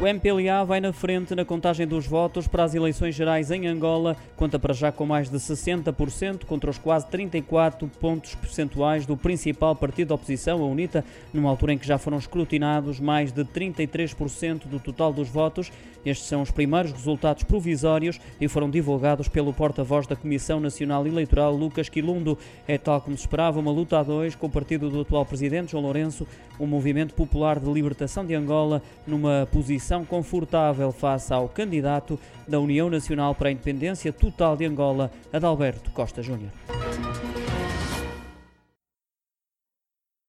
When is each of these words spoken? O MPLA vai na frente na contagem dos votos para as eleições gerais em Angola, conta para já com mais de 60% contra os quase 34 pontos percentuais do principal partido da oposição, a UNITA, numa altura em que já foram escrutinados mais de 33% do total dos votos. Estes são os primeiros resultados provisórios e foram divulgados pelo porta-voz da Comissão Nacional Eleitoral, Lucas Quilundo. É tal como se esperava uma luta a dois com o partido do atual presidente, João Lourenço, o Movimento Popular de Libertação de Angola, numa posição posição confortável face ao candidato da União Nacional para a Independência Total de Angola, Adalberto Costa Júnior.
O 0.00 0.06
MPLA 0.06 0.64
vai 0.64 0.80
na 0.80 0.92
frente 0.92 1.36
na 1.36 1.44
contagem 1.44 1.86
dos 1.86 2.04
votos 2.04 2.48
para 2.48 2.64
as 2.64 2.74
eleições 2.74 3.14
gerais 3.14 3.52
em 3.52 3.66
Angola, 3.68 4.16
conta 4.36 4.58
para 4.58 4.74
já 4.74 4.90
com 4.90 5.06
mais 5.06 5.30
de 5.30 5.36
60% 5.38 6.44
contra 6.44 6.68
os 6.68 6.76
quase 6.76 7.06
34 7.06 7.88
pontos 8.00 8.34
percentuais 8.34 9.06
do 9.06 9.16
principal 9.16 9.74
partido 9.74 10.08
da 10.08 10.16
oposição, 10.16 10.62
a 10.62 10.66
UNITA, 10.66 11.04
numa 11.32 11.48
altura 11.48 11.74
em 11.74 11.78
que 11.78 11.86
já 11.86 11.96
foram 11.96 12.18
escrutinados 12.18 12.98
mais 12.98 13.32
de 13.32 13.44
33% 13.44 14.66
do 14.66 14.80
total 14.80 15.12
dos 15.12 15.28
votos. 15.28 15.70
Estes 16.04 16.28
são 16.28 16.42
os 16.42 16.50
primeiros 16.50 16.92
resultados 16.92 17.44
provisórios 17.44 18.20
e 18.38 18.46
foram 18.46 18.68
divulgados 18.68 19.26
pelo 19.26 19.54
porta-voz 19.54 20.06
da 20.06 20.14
Comissão 20.14 20.60
Nacional 20.60 21.06
Eleitoral, 21.06 21.54
Lucas 21.54 21.88
Quilundo. 21.88 22.36
É 22.68 22.76
tal 22.76 23.00
como 23.00 23.16
se 23.16 23.22
esperava 23.22 23.58
uma 23.58 23.70
luta 23.70 23.98
a 23.98 24.02
dois 24.02 24.34
com 24.34 24.48
o 24.48 24.50
partido 24.50 24.90
do 24.90 25.00
atual 25.00 25.24
presidente, 25.24 25.70
João 25.70 25.84
Lourenço, 25.84 26.26
o 26.58 26.66
Movimento 26.66 27.14
Popular 27.14 27.58
de 27.58 27.70
Libertação 27.70 28.24
de 28.26 28.34
Angola, 28.34 28.82
numa 29.06 29.48
posição 29.50 29.93
posição 29.94 30.04
confortável 30.04 30.90
face 30.90 31.32
ao 31.32 31.48
candidato 31.48 32.18
da 32.48 32.58
União 32.58 32.90
Nacional 32.90 33.34
para 33.34 33.48
a 33.48 33.52
Independência 33.52 34.12
Total 34.12 34.56
de 34.56 34.64
Angola, 34.64 35.10
Adalberto 35.32 35.90
Costa 35.90 36.22
Júnior. 36.22 36.50